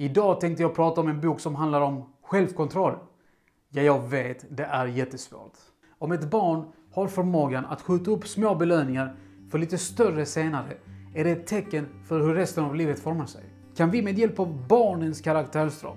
[0.00, 2.94] Idag tänkte jag prata om en bok som handlar om självkontroll.
[3.70, 5.52] Ja, jag vet, det är jättesvårt.
[5.98, 9.16] Om ett barn har förmågan att skjuta upp små belöningar
[9.50, 10.72] för lite större senare
[11.14, 13.44] är det ett tecken för hur resten av livet formar sig.
[13.76, 15.96] Kan vi med hjälp av barnens karaktärsdrag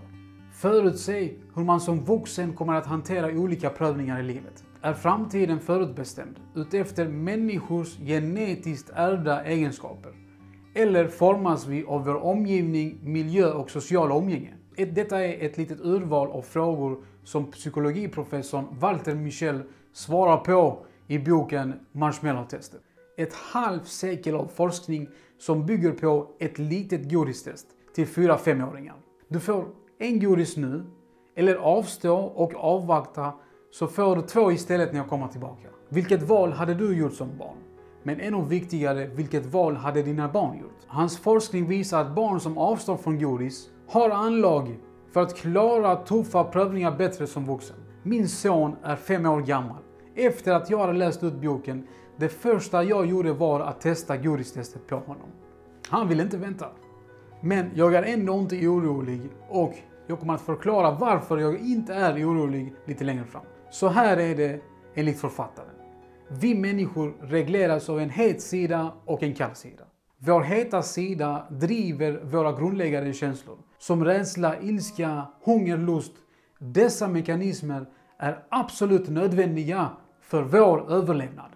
[0.54, 4.63] förutse hur man som vuxen kommer att hantera olika prövningar i livet?
[4.81, 10.22] Är framtiden förutbestämd utefter människors genetiskt ärvda egenskaper?
[10.76, 14.54] Eller formas vi av vår omgivning, miljö och sociala umgänge?
[14.76, 19.62] Detta är ett litet urval av frågor som psykologiprofessorn Walter Michel
[19.94, 22.82] svarar på i boken Marshmallow-testet.
[23.18, 25.08] Ett halvt sekel av forskning
[25.40, 28.96] som bygger på ett litet godistest till 4-5-åringar.
[29.27, 29.66] Du får
[29.99, 30.85] en godis nu,
[31.35, 33.34] eller avstå och avvakta
[33.71, 35.68] så får du två istället när jag kommer tillbaka.
[35.90, 37.58] Vilket val hade du gjort som barn?
[38.03, 40.80] Men ännu viktigare, vilket val hade dina barn gjort?
[40.88, 44.77] Hans forskning visar att barn som avstår från godis har anlag
[45.13, 47.76] för att klara tuffa prövningar bättre som vuxen.
[48.04, 49.77] Min son är fem år gammal.
[50.15, 51.87] Efter att jag hade läst ut boken,
[52.18, 55.27] det första jag gjorde var att testa godistestet på honom.
[55.90, 56.68] Han ville inte vänta.
[57.41, 59.74] Men jag är ändå inte orolig och
[60.07, 63.43] jag kommer att förklara varför jag inte är orolig lite längre fram.
[63.71, 64.62] Så här är det
[64.96, 65.82] enligt författaren.
[66.28, 69.84] Vi människor regleras av en het sida och en kall sida.
[70.18, 76.13] Vår heta sida driver våra grundläggande känslor som rädsla, ilska, hunger, lust.
[76.59, 77.85] Dessa mekanismer
[78.18, 79.90] är absolut nödvändiga
[80.22, 81.52] för vår överlevnad.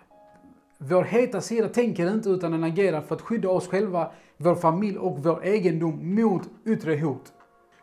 [0.78, 4.98] Vår heta sida tänker inte utan den agerar för att skydda oss själva, vår familj
[4.98, 7.34] och vår egendom mot yttre hot.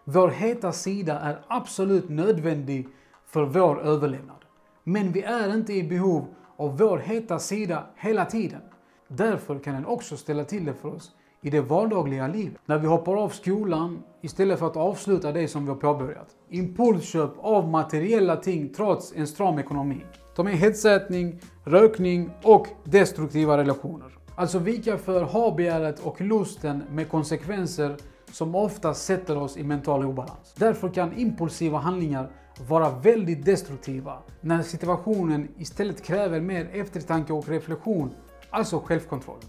[0.05, 2.89] Vår heta sida är absolut nödvändig
[3.27, 4.45] för vår överlevnad.
[4.85, 6.27] Men vi är inte i behov
[6.57, 8.61] av vår heta sida hela tiden.
[9.09, 12.61] Därför kan den också ställa till det för oss i det vardagliga livet.
[12.67, 16.29] När vi hoppar av skolan istället för att avsluta det som vi har påbörjat.
[16.49, 20.01] Impulsköp av materiella ting trots en stram ekonomi.
[20.37, 24.19] Ta med hetsätning, rökning och destruktiva relationer.
[24.37, 27.97] Alltså vika för habegäret och lusten med konsekvenser
[28.35, 30.55] som ofta sätter oss i mental obalans.
[30.57, 32.31] Därför kan impulsiva handlingar
[32.69, 38.11] vara väldigt destruktiva när situationen istället kräver mer eftertanke och reflektion,
[38.51, 39.41] alltså självkontroll.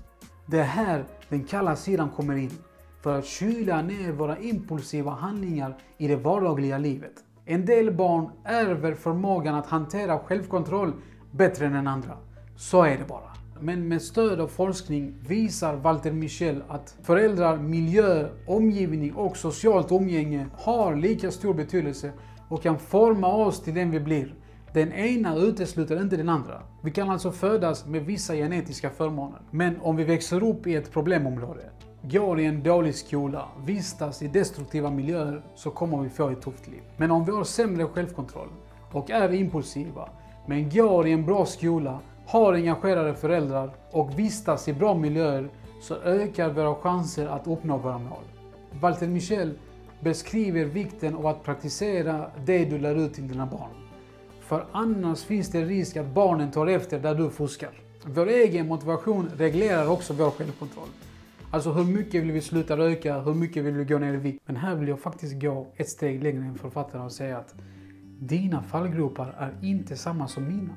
[0.46, 2.52] Det är här den kalla sidan kommer in,
[3.02, 7.14] för att kyla ner våra impulsiva handlingar i det vardagliga livet.
[7.46, 10.94] En del barn ärver förmågan att hantera självkontroll
[11.32, 12.18] bättre än andra.
[12.58, 13.32] Så är det bara.
[13.60, 20.48] Men med stöd av forskning visar Walter Michel att föräldrar, miljö, omgivning och socialt umgänge
[20.54, 22.12] har lika stor betydelse
[22.50, 24.36] och kan forma oss till den vi blir.
[24.74, 26.62] Den ena utesluter inte den andra.
[26.84, 29.42] Vi kan alltså födas med vissa genetiska förmåner.
[29.52, 31.70] Men om vi växer upp i ett problemområde,
[32.02, 36.68] går i en dålig skola, vistas i destruktiva miljöer så kommer vi få ett tufft
[36.68, 36.82] liv.
[36.98, 38.50] Men om vi har sämre självkontroll
[38.92, 40.10] och är impulsiva,
[40.48, 45.50] men går i en bra skola, har engagerade föräldrar och vistas i bra miljöer
[45.82, 48.24] så ökar våra chanser att uppnå våra mål.
[48.72, 49.54] Walter Michel
[50.00, 53.70] beskriver vikten av att praktisera det du lär ut till dina barn.
[54.42, 57.72] För annars finns det risk att barnen tar efter där du fuskar.
[58.06, 60.88] Vår egen motivation reglerar också vår självkontroll.
[61.52, 64.44] Alltså hur mycket vill vi sluta röka, hur mycket vill vi gå ner i vikt?
[64.46, 67.56] Men här vill jag faktiskt gå ett steg längre än författaren och säga att
[68.20, 70.74] dina fallgropar är inte samma som mina.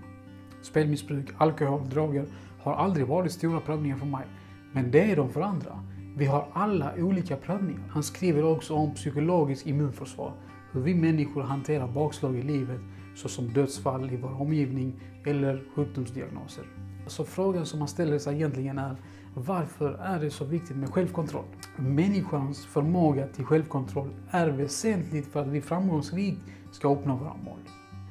[0.62, 2.26] Spelmissbruk, alkohol, droger
[2.62, 4.26] har aldrig varit stora prövningar för mig.
[4.72, 5.84] Men det är de för andra.
[6.16, 7.82] Vi har alla olika prövningar.
[7.90, 10.32] Han skriver också om psykologiskt immunförsvar.
[10.72, 12.80] Hur vi människor hanterar bakslag i livet
[13.16, 16.64] såsom dödsfall i vår omgivning eller sjukdomsdiagnoser.
[17.06, 18.96] Så frågan som man ställer sig egentligen är
[19.34, 21.44] varför är det så viktigt med självkontroll?
[21.76, 26.40] Människans förmåga till självkontroll är väsentligt för att vi framgångsrikt
[26.72, 27.58] ska uppnå våra mål.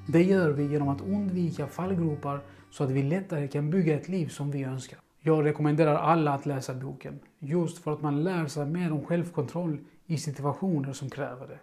[0.09, 2.41] Det gör vi genom att undvika fallgropar
[2.71, 4.99] så att vi lättare kan bygga ett liv som vi önskar.
[5.19, 9.77] Jag rekommenderar alla att läsa boken, just för att man lär sig mer om självkontroll
[10.05, 11.59] i situationer som kräver det.